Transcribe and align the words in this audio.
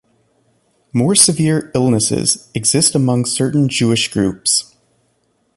More 0.93 1.13
severe 1.13 1.71
illnesses 1.75 2.49
exist 2.55 2.95
among 2.95 3.25
certain 3.25 3.69
Jewish 3.69 4.11
groups. 4.11 4.73